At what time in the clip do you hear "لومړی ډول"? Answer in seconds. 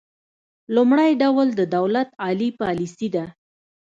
0.75-1.47